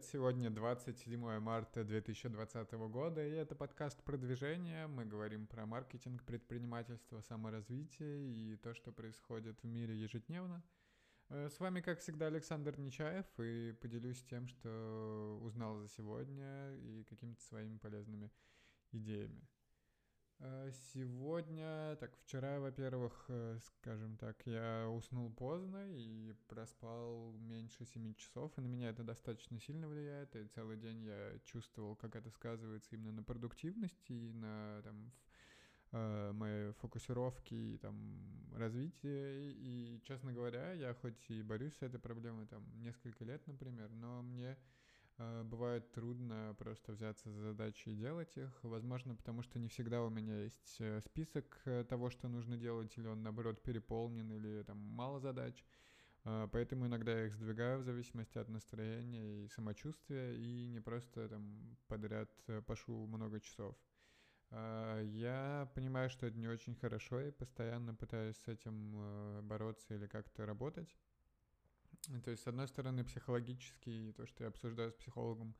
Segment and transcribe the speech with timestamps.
[0.00, 0.04] привет!
[0.04, 4.86] Сегодня 27 марта 2020 года, и это подкаст «Продвижение».
[4.86, 10.62] Мы говорим про маркетинг, предпринимательство, саморазвитие и то, что происходит в мире ежедневно.
[11.28, 17.04] Э, с вами, как всегда, Александр Нечаев, и поделюсь тем, что узнал за сегодня и
[17.04, 18.30] какими-то своими полезными
[18.92, 19.48] идеями.
[20.42, 28.14] Э, сегодня, так, вчера, во-первых, э, скажем так, я уснул поздно и проспал меньше 7
[28.14, 32.30] часов, и на меня это достаточно сильно влияет, и целый день я чувствовал, как это
[32.30, 35.12] сказывается именно на продуктивности и на там,
[35.92, 37.94] э, моей фокусировке и там
[38.54, 43.90] развитии, и, честно говоря, я хоть и борюсь с этой проблемой там несколько лет, например,
[43.92, 44.56] но мне
[45.44, 48.50] бывает трудно просто взяться за задачи и делать их.
[48.62, 52.96] Возможно, потому что не всегда у меня есть э, список э, того, что нужно делать,
[52.96, 55.64] или он, наоборот, переполнен, или там мало задач.
[56.22, 61.78] Поэтому иногда я их сдвигаю в зависимости от настроения и самочувствия, и не просто там
[61.88, 62.30] подряд
[62.66, 63.74] пошу много часов.
[64.50, 70.44] Я понимаю, что это не очень хорошо, и постоянно пытаюсь с этим бороться или как-то
[70.44, 70.94] работать.
[72.24, 75.54] То есть, с одной стороны, психологически, то, что я обсуждаю с психологом,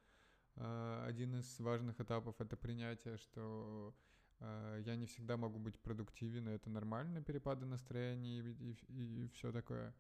[0.56, 3.94] э, один из важных этапов— это принятие, что
[4.40, 9.52] э, я не всегда могу быть продуктивен, это нормально, перепады настроения и, и, и все
[9.52, 9.94] такое.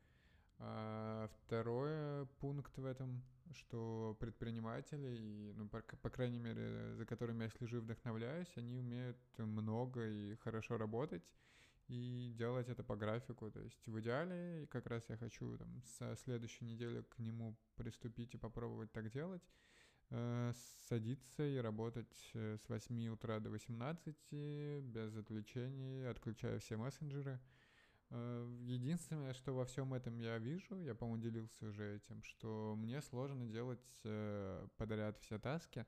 [0.58, 7.44] А второй пункт в этом, что предприниматели, и, ну, по, по крайней мере, за которыми
[7.44, 11.34] я слежу и вдохновляюсь, они умеют много и хорошо работать,
[11.90, 13.50] и делать это по графику.
[13.50, 18.34] То есть в идеале, как раз я хочу там со следующей недели к нему приступить
[18.34, 19.42] и попробовать так делать,
[20.10, 20.52] э,
[20.88, 24.16] садиться и работать э, с 8 утра до 18
[24.82, 27.40] без отвлечений, отключая все мессенджеры.
[28.10, 33.02] Э, единственное, что во всем этом я вижу, я, по-моему, делился уже этим, что мне
[33.02, 35.86] сложно делать э, подряд все таски,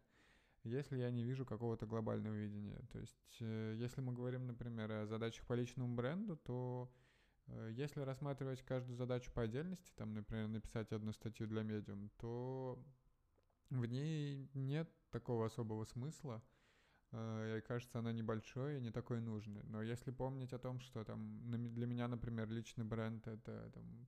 [0.65, 2.81] если я не вижу какого-то глобального видения.
[2.93, 6.93] То есть, э, если мы говорим, например, о задачах по личному бренду, то
[7.49, 12.84] э, если рассматривать каждую задачу по отдельности, там, например, написать одну статью для медиум, то
[13.71, 16.43] в ней нет такого особого смысла.
[17.12, 19.62] Э, и кажется, она небольшой и не такой нужной.
[19.65, 24.06] Но если помнить о том, что там для меня, например, личный бренд это там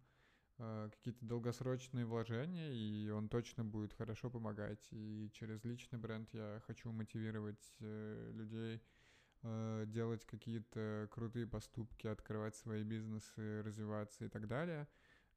[0.56, 4.86] какие-то долгосрочные вложения, и он точно будет хорошо помогать.
[4.92, 8.82] И через личный бренд я хочу мотивировать э, людей
[9.42, 14.86] э, делать какие-то крутые поступки, открывать свои бизнесы, развиваться и так далее,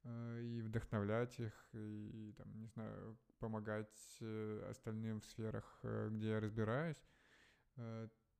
[0.04, 4.22] и вдохновлять их, и, там, не знаю, помогать
[4.70, 7.02] остальным в сферах, где я разбираюсь,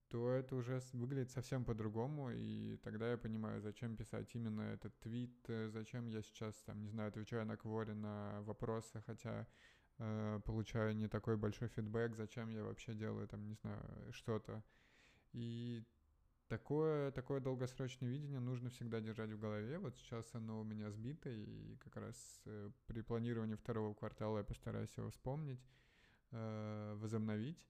[0.08, 5.36] то это уже выглядит совсем по-другому, и тогда я понимаю, зачем писать именно этот твит,
[5.48, 9.46] э, зачем я сейчас, там, не знаю, отвечаю на кворе на вопросы, хотя
[9.98, 13.82] э, получаю не такой большой фидбэк, зачем я вообще делаю, там, не знаю,
[14.12, 14.62] что-то.
[15.32, 15.84] И
[16.48, 19.78] такое, такое долгосрочное видение нужно всегда держать в голове.
[19.78, 24.44] Вот сейчас оно у меня сбито, и как раз э, при планировании второго квартала я
[24.44, 25.60] постараюсь его вспомнить,
[26.30, 27.66] э, возобновить.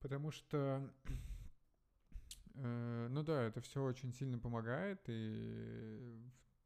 [0.00, 0.88] Потому что,
[2.54, 6.16] э, ну да, это все очень сильно помогает, и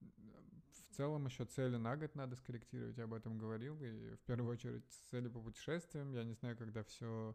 [0.00, 4.52] в, целом еще цели на год надо скорректировать, я об этом говорил, и в первую
[4.52, 6.12] очередь цели по путешествиям.
[6.12, 7.34] Я не знаю, когда все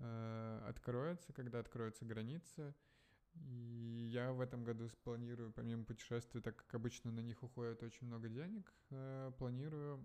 [0.00, 2.74] э, откроется, когда откроются границы.
[3.36, 8.08] И я в этом году планирую, помимо путешествий, так как обычно на них уходит очень
[8.08, 10.04] много денег, э, планирую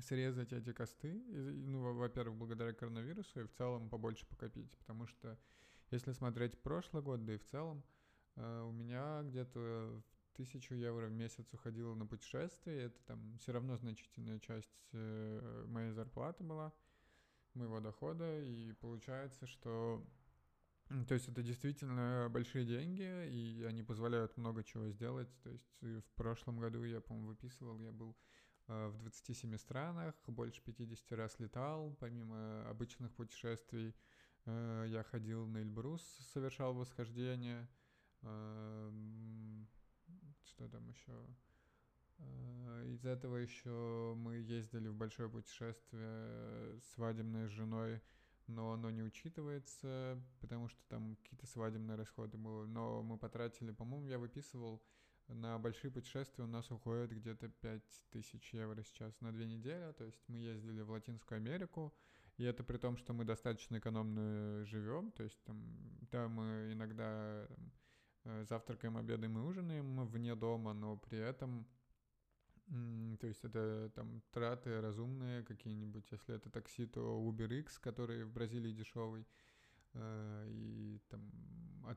[0.00, 5.38] срезать эти косты, ну, во-первых, благодаря коронавирусу, и в целом побольше покопить, потому что
[5.90, 7.82] если смотреть прошлый год, да и в целом,
[8.36, 10.02] э, у меня где-то
[10.34, 15.90] тысячу евро в месяц уходило на путешествия, это там все равно значительная часть э, моей
[15.92, 16.72] зарплаты была,
[17.54, 20.06] моего дохода, и получается, что
[21.08, 25.28] то есть это действительно большие деньги, и они позволяют много чего сделать.
[25.42, 30.62] То есть в прошлом году я, по-моему, выписывал, я был Э, в 27 странах, больше
[30.62, 33.94] 50 раз летал, помимо обычных путешествий.
[34.46, 36.02] Э, я ходил на Эльбрус,
[36.32, 37.68] совершал восхождение.
[38.22, 39.68] Эм,
[40.44, 41.12] что там еще?
[42.18, 48.00] Э, из этого еще мы ездили в большое путешествие свадебной с женой,
[48.46, 52.66] но оно не учитывается, потому что там какие-то свадебные расходы были.
[52.66, 54.82] Но мы потратили, по-моему, я выписывал
[55.34, 59.92] на большие путешествия у нас уходит где-то 5000 евро сейчас на две недели.
[59.92, 61.94] То есть мы ездили в Латинскую Америку,
[62.36, 65.12] и это при том, что мы достаточно экономно живем.
[65.12, 65.62] То есть там,
[66.10, 67.72] да, мы иногда там,
[68.24, 71.66] э, завтракаем, обедаем и ужинаем вне дома, но при этом
[73.20, 76.10] То есть это там траты разумные какие-нибудь.
[76.10, 79.26] Если это такси, то UberX, который в Бразилии дешевый.
[79.94, 81.30] Э, и там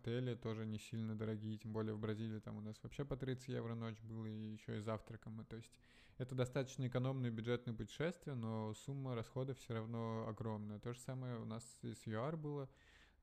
[0.04, 3.48] отели тоже не сильно дорогие, тем более в Бразилии там у нас вообще по 30
[3.50, 5.46] евро ночь было, и еще и завтраком.
[5.46, 5.72] То есть
[6.18, 10.80] это достаточно экономное бюджетное путешествие, но сумма расходов все равно огромная.
[10.80, 12.70] То же самое у нас и с ЮАР было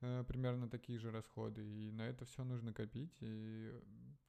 [0.00, 3.72] э, примерно такие же расходы, и на это все нужно копить и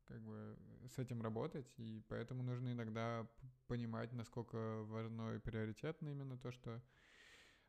[0.05, 0.57] как бы
[0.93, 3.25] с этим работать, и поэтому нужно иногда
[3.67, 6.81] понимать, насколько важно и приоритетно именно то, что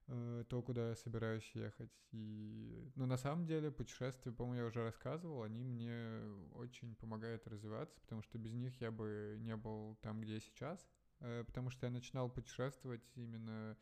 [0.08, 1.93] э, то, куда я собираюсь ехать.
[2.12, 6.20] И, ну, на самом деле, путешествия, по-моему, я уже рассказывал, они мне
[6.54, 10.87] очень помогают развиваться, потому что без них я бы не был там, где я сейчас,
[11.20, 13.76] э, потому что я начинал путешествовать именно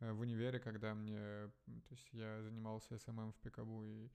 [0.00, 1.18] э, в универе, когда мне,
[1.66, 4.10] то есть я занимался SMM в Пикабу и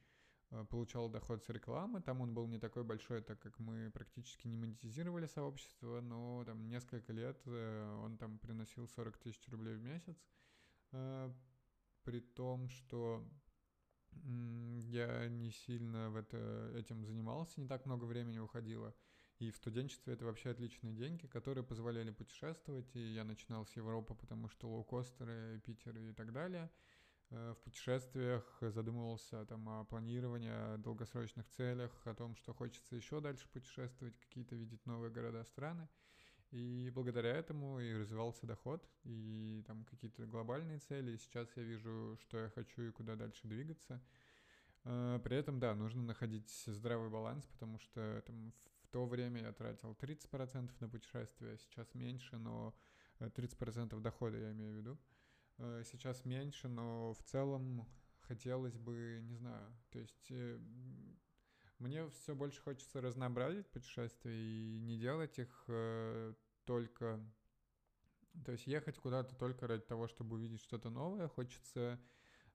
[0.69, 2.01] получал доход с рекламы.
[2.01, 6.67] Там он был не такой большой, так как мы практически не монетизировали сообщество, но там
[6.67, 10.17] несколько лет он там приносил 40 тысяч рублей в месяц.
[12.03, 13.23] При том, что
[14.13, 18.95] я не сильно в это, этим занимался, не так много времени уходило.
[19.37, 22.93] И в студенчестве это вообще отличные деньги, которые позволяли путешествовать.
[22.95, 26.69] И я начинал с Европы, потому что лоукостеры, Питер и так далее–
[27.31, 33.21] Э, в путешествиях задумывался там о планировании, о долгосрочных целях, о том, что хочется еще
[33.21, 35.87] дальше путешествовать, какие-то видеть новые города, страны.
[36.51, 41.11] И благодаря этому и развивался доход, и там какие-то глобальные цели.
[41.11, 44.01] И сейчас я вижу, что я хочу и куда дальше двигаться.
[44.85, 49.51] Э, при этом, да, нужно находить здравый баланс, потому что там, в то время я
[49.51, 52.73] тратил 30% на путешествия, сейчас меньше, но
[53.19, 54.97] 30% э, дохода я имею в виду.
[55.59, 57.87] Э, сейчас меньше, но в целом
[58.21, 60.59] хотелось бы, не знаю, то есть э,
[61.79, 66.33] мне все больше хочется разнообразить путешествия и не делать их э,
[66.65, 67.19] только,
[68.45, 71.99] то есть ехать куда-то только ради того, чтобы увидеть что-то новое, хочется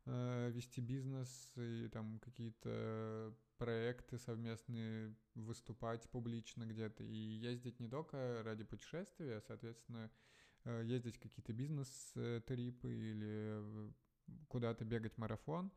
[0.07, 7.03] вести бизнес и там какие-то проекты совместные, выступать публично где-то.
[7.03, 10.11] И ездить не только ради путешествия, а, соответственно,
[10.65, 13.63] Э, ездить какие-то бизнес-трипы или
[14.49, 15.71] куда-то бегать марафон.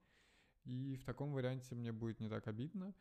[0.63, 2.93] И в таком варианте мне будет не так обидно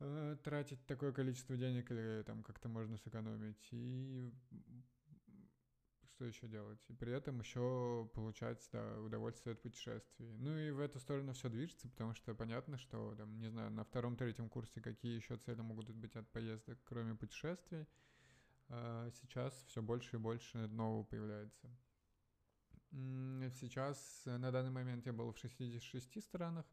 [0.00, 3.68] э, тратить такое количество денег или там как-то можно сэкономить.
[3.72, 4.32] И
[6.20, 6.84] что еще делать?
[6.88, 10.36] И при этом еще получать да, удовольствие от путешествий.
[10.36, 13.84] Ну и в эту сторону все движется, потому что понятно, что там, не знаю, на
[13.84, 17.86] втором-третьем курсе какие еще цели могут быть от поездок, кроме путешествий.
[18.68, 21.70] А, сейчас все больше и больше нового появляется.
[22.90, 26.66] Сейчас, э, на данный момент я был в 66 странах,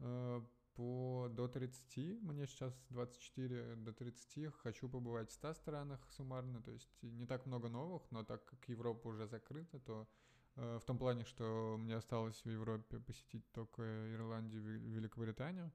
[0.00, 0.42] э,
[0.74, 6.70] по до 30, мне сейчас 24 до 30, хочу побывать в 100 странах суммарно, то
[6.70, 10.08] есть не так много новых, но так как Европа уже закрыта, то
[10.56, 13.82] э, в том плане, что мне осталось в Европе посетить только
[14.12, 15.72] Ирландию, Великобританию,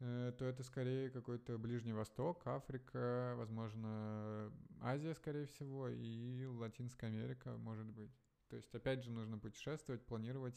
[0.00, 7.56] Э, то это скорее какой-то Ближний Восток, Африка, возможно, Азия, скорее всего, и Латинская Америка,
[7.56, 8.12] может быть.
[8.48, 10.54] То есть, опять же, нужно путешествовать, планировать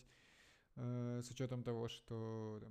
[0.75, 2.61] с учетом того, что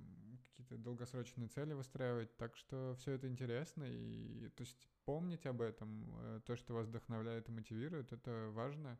[0.60, 2.36] какие-то долгосрочные цели выстраивать.
[2.36, 6.86] Так что все это интересно, и то есть помнить об этом, э, то, что вас
[6.86, 8.98] вдохновляет и мотивирует, это важно.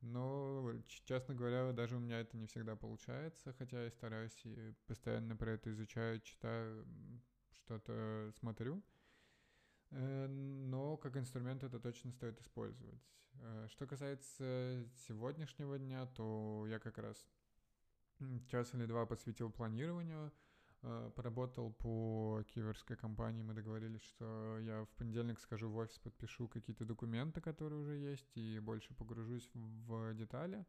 [0.00, 5.36] Но, честно говоря, даже у меня это не всегда получается, хотя я стараюсь и постоянно
[5.36, 6.86] про это изучаю, читаю,
[7.52, 8.82] что-то смотрю.
[9.90, 13.02] Э, но как инструмент это точно стоит использовать.
[13.40, 17.26] Э, что касается сегодняшнего дня, то я как раз
[18.48, 20.32] час или два посвятил планированию–
[20.88, 26.48] Э, поработал по киверской компании, мы договорились, что я в понедельник скажу в офис, подпишу
[26.48, 30.64] какие-то документы, которые уже есть, и больше погружусь в детали.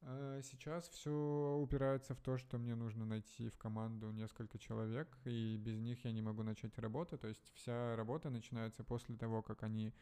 [0.00, 5.56] Э, сейчас все упирается в то, что мне нужно найти в команду несколько человек, и
[5.56, 7.16] без них я не могу начать работу.
[7.16, 9.92] То есть вся работа начинается после того, как они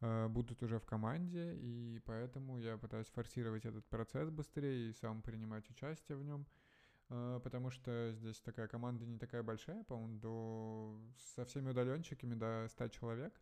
[0.00, 5.68] будут уже в команде, и поэтому я пытаюсь форсировать этот процесс быстрее и сам принимать
[5.70, 6.46] участие в нем.
[7.10, 11.00] А, потому что здесь такая команда не такая большая, по-моему, до...
[11.34, 13.40] со всеми удаленщиками до 100 человек,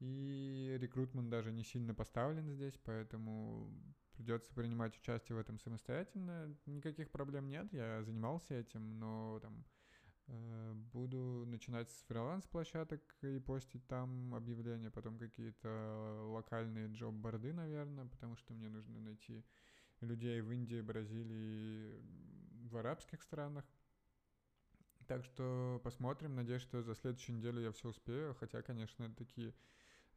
[0.00, 3.70] и рекрутмент даже не сильно поставлен здесь, поэтому
[4.12, 6.54] придется принимать участие в этом самостоятельно.
[6.66, 9.77] Никаких проблем нет, я занимался этим, но там э,
[10.92, 18.52] буду начинать с фриланс-площадок и постить там объявления, потом какие-то локальные джоб-борды, наверное, потому что
[18.52, 19.44] мне нужно найти
[20.00, 22.00] людей в Индии, Бразилии,
[22.68, 23.64] в арабских странах.
[25.06, 26.34] Так что посмотрим.
[26.34, 28.34] Надеюсь, что за следующую неделю я все успею.
[28.34, 29.54] Хотя, конечно, такие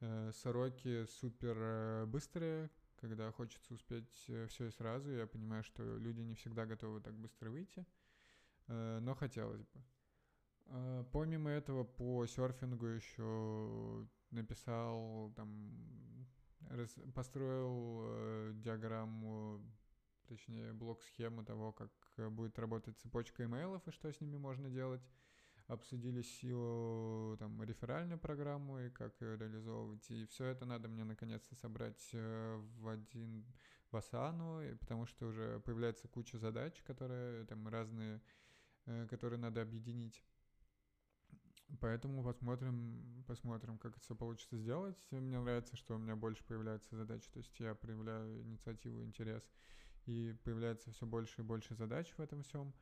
[0.02, 5.12] Э, сроки супер э, быстрые, когда хочется успеть все и сразу.
[5.12, 7.86] Я понимаю, что люди не всегда готовы так быстро выйти,
[8.68, 9.84] но хотелось бы.
[11.12, 16.28] Помимо этого, по серфингу еще написал, там,
[16.70, 19.62] раз, построил э, диаграмму,
[20.28, 21.92] точнее, блок-схему того, как
[22.32, 25.02] будет работать цепочка имейлов и что с ними можно делать
[25.72, 30.10] обсудили силу там реферальную программу и как ее реализовывать.
[30.12, 33.46] И все это надо мне наконец-то собрать э, в один
[33.90, 38.22] в Асану, потому что уже появляется куча задач, которые там разные,
[38.86, 40.24] э, которые надо объединить.
[41.80, 44.98] Поэтому посмотрим, посмотрим, как это все получится сделать.
[45.12, 49.44] Мне нравится, что у меня больше появляется задач, то есть я проявляю инициативу, интерес,
[50.06, 52.74] и появляется все больше и больше задач в этом всем.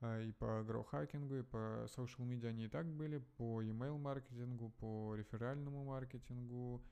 [0.00, 4.70] А, и по гроу-хакингу, и по social media они и так были, по email маркетингу,
[4.70, 6.84] по реферальному маркетингу.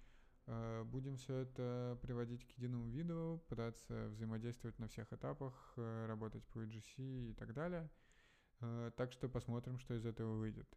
[0.47, 6.44] А, будем все это приводить к единому виду, пытаться взаимодействовать на всех этапах, э, работать
[6.49, 7.90] по EGC и так далее.
[8.61, 10.68] А, так что посмотрим, что из этого выйдет.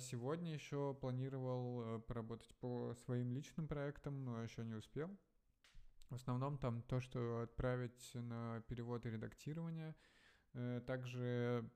[0.00, 5.16] Сегодня еще планировал э, поработать по своим личным проектам, но еще не успел.
[6.08, 9.94] В основном там то, что отправить на перевод и редактирование–
[10.54, 11.68] Э, также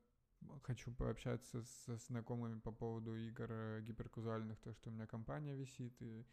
[0.62, 6.00] хочу пообщаться со знакомыми по поводу игр э, гиперказуальных, то, что у меня компания висит,
[6.02, 6.26] и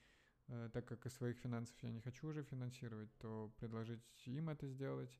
[0.48, 4.68] э, так как из своих финансов я не хочу уже финансировать, то предложить им это
[4.68, 5.18] сделать.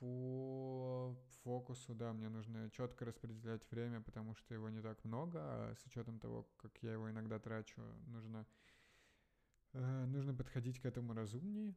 [0.00, 1.14] По
[1.44, 5.86] фокусу, да, мне нужно четко распределять время, потому что его не так много, а с
[5.86, 8.46] учетом того, как я его иногда трачу, нужно,
[9.72, 11.74] нужно подходить к этому разумнее.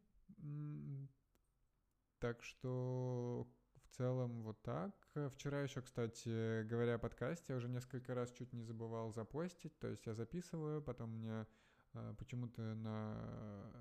[2.19, 3.47] Так что
[3.93, 4.93] целом вот так.
[5.31, 9.77] Вчера еще, кстати, говоря о подкасте, я уже несколько раз чуть не забывал запостить.
[9.79, 11.45] То есть я записываю, потом мне
[11.93, 13.71] э, почему-то на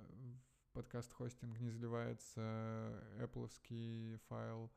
[0.73, 4.71] подкаст-хостинг не заливается Apple файл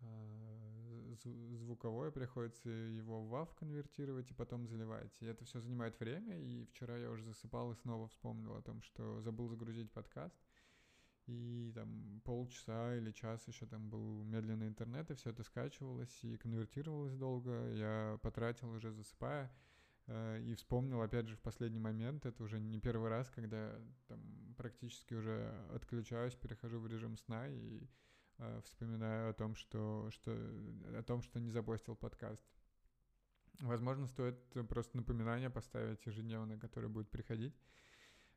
[0.00, 1.14] э,
[1.56, 5.16] звуковой, приходится его в WAV конвертировать и потом заливать.
[5.20, 8.82] И это все занимает время, и вчера я уже засыпал и снова вспомнил о том,
[8.82, 10.36] что забыл загрузить подкаст
[11.26, 16.36] и там полчаса или час еще там был медленный интернет, и все это скачивалось и
[16.36, 17.72] конвертировалось долго.
[17.72, 19.65] Я потратил уже засыпая, э,
[20.08, 25.14] и вспомнил, опять же, в последний момент, это уже не первый раз, когда там практически
[25.14, 27.88] уже отключаюсь, перехожу в режим сна и
[28.38, 32.44] э, вспоминаю о том, что, что, о том, что не запостил подкаст.
[33.60, 37.56] Возможно, стоит просто напоминание поставить ежедневно, которое будет приходить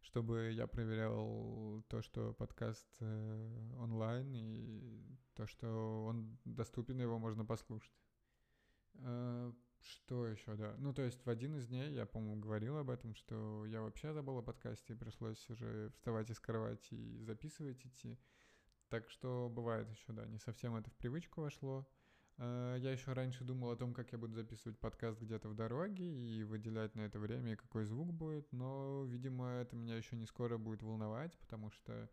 [0.02, 5.04] чтобы я проверял то, что подкаст э, онлайн, и
[5.36, 7.92] то, что он доступен, его можно послушать.
[9.80, 10.76] Что еще, да?
[10.78, 14.14] Ну, то есть в один из дней я, по-моему, говорил об этом, что я вообще
[14.14, 18.20] забыл о подкасте, и пришлось уже вставать из кровати и записывать идти.
[18.90, 21.88] Так что бывает еще, да, не совсем это в привычку вошло.
[22.40, 26.06] Э, я еще раньше думал о том, как я буду записывать подкаст где-то в дороге
[26.06, 30.26] и выделять на это время, и какой звук будет, но, видимо, это меня еще не
[30.26, 32.10] скоро будет волновать, потому что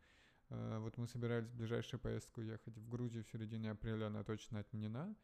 [0.51, 4.59] э, вот мы собирались в ближайшую поездку ехать в Грузию в середине апреля, она точно
[4.59, 5.15] отменена.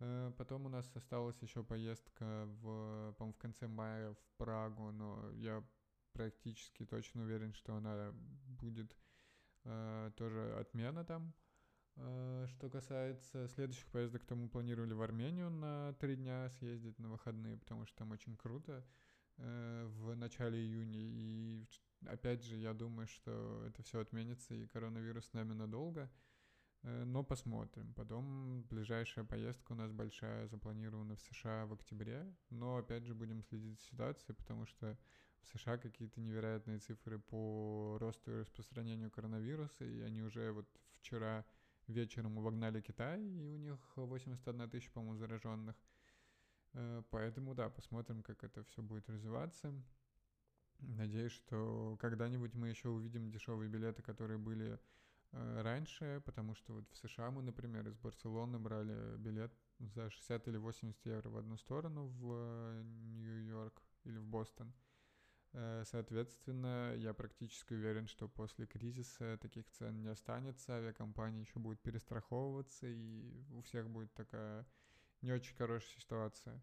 [0.00, 5.30] Э, потом у нас осталась еще поездка в, по в конце мая в Прагу, но
[5.32, 5.64] я
[6.12, 8.12] практически точно уверен, что она
[8.46, 8.96] будет
[9.64, 11.34] э, тоже отмена там.
[11.96, 17.08] Э, что касается следующих поездок, то мы планировали в Армению на три дня съездить на
[17.08, 18.84] выходные, потому что там очень круто
[19.38, 21.00] э, в начале июня.
[21.00, 21.66] И
[22.06, 26.02] опять же, я думаю, что это все отменится и коронавирус с нами надолго.
[26.02, 26.27] Э,
[26.82, 27.92] но посмотрим.
[27.94, 32.24] Потом ближайшая поездка у нас большая, запланирована в США в октябре.
[32.50, 34.96] Но опять же будем следить за ситуацией, потому что
[35.42, 40.66] в США какие-то невероятные цифры по росту и распространению коронавируса, и они уже вот
[41.00, 41.44] вчера
[41.86, 45.76] вечером обогнали Китай, и у них 81 тысяча, по-моему, зараженных.
[46.74, 49.72] Э, поэтому, да, посмотрим, как это все будет развиваться.
[50.80, 54.78] Надеюсь, что когда-нибудь мы еще увидим дешевые билеты, которые были э,
[55.32, 60.56] раньше, потому что вот в США мы, например, из Барселоны брали билет за 60 или
[60.56, 64.72] 80 евро в одну сторону в э, Нью-Йорк или в Бостон.
[65.52, 71.80] Э, соответственно, я практически уверен, что после кризиса таких цен не останется, авиакомпании еще будут
[71.80, 74.66] перестраховываться, и у всех будет такая
[75.22, 76.62] не очень хорошая ситуация.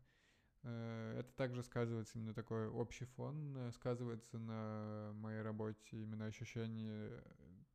[0.63, 7.23] Э, это также сказывается именно такой общий фон, э, сказывается на моей работе именно ощущение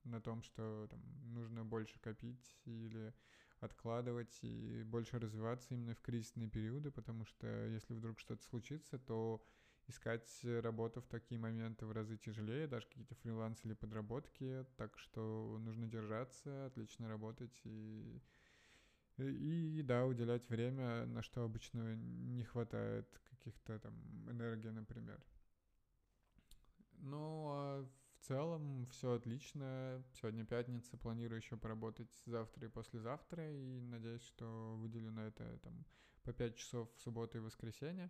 [0.05, 1.01] на том, что там,
[1.35, 3.13] нужно больше копить или
[3.61, 9.45] откладывать и больше развиваться именно в кризисные периоды, потому что если вдруг что-то случится, то
[9.87, 15.59] искать работу в такие моменты в разы тяжелее, даже какие-то фрилансы или подработки, так что
[15.61, 18.21] нужно держаться, отлично работать и
[19.19, 23.95] и, да, уделять время, на что обычно не хватает каких-то там
[24.31, 25.23] энергии, например.
[27.03, 27.70] Ну, а
[28.31, 30.05] целом все отлично.
[30.13, 35.85] Сегодня пятница, планирую еще поработать завтра и послезавтра, и надеюсь, что выделю на это там
[36.23, 38.09] по 5 часов в субботу и воскресенье.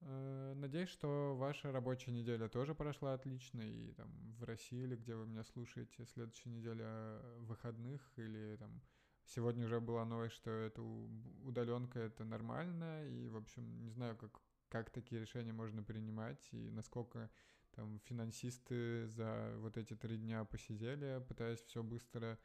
[0.00, 4.08] Э, надеюсь, что ваша рабочая неделя тоже прошла отлично, и там
[4.38, 8.80] в России или где вы меня слушаете, следующая неделя выходных или там
[9.26, 14.40] сегодня уже была новость, что это удаленка это нормально, и в общем не знаю, как
[14.70, 17.30] как такие решения можно принимать и насколько
[17.78, 22.36] там финансисты за вот эти три дня посидели, пытаясь все быстро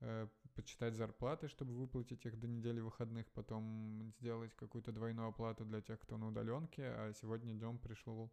[0.00, 5.82] э, подсчитать зарплаты, чтобы выплатить их до недели выходных, потом сделать какую-то двойную оплату для
[5.82, 8.32] тех, кто на удаленке, а сегодня днем пришло,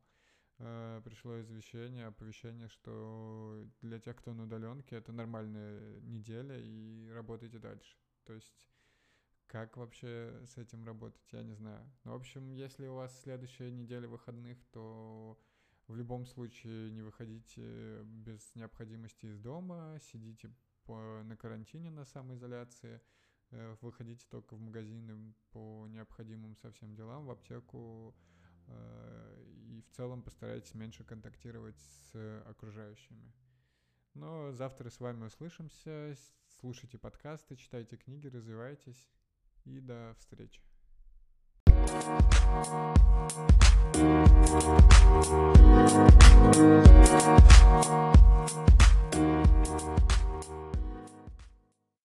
[0.60, 7.60] э, пришло извещение, оповещение, что для тех, кто на удаленке, это нормальная неделя и работайте
[7.60, 7.98] дальше.
[8.24, 8.70] То есть
[9.48, 11.86] как вообще с этим работать, я не знаю.
[12.06, 15.38] Ну, в общем, если у вас следующая неделя выходных, то
[15.88, 20.52] в любом случае не выходите без необходимости из дома, сидите
[20.86, 23.02] по, на карантине на самоизоляции,
[23.52, 28.16] э, выходите только в магазины по необходимым совсем делам, в аптеку,
[28.68, 33.32] э, и в целом постарайтесь меньше контактировать с окружающими.
[34.14, 36.16] Но завтра с вами услышимся,
[36.60, 39.10] слушайте подкасты, читайте книги, развивайтесь,
[39.66, 40.62] и до встречи.
[41.88, 42.26] Thank you.